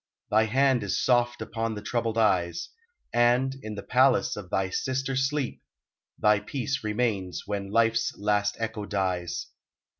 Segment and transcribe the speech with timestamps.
[0.31, 2.69] Thy hand is soft upon the troubled eyes,
[3.13, 5.61] And, in the palace of thy sister Sleep,
[6.17, 9.45] Thy peace remains when Life's last echo dies.